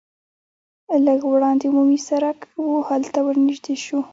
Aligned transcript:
لږ 1.05 1.21
وړاندې 1.27 1.65
عمومي 1.71 1.99
سرک 2.07 2.39
و 2.67 2.69
هلته 2.89 3.19
ور 3.25 3.35
نږدې 3.47 3.75
شوو. 3.83 4.01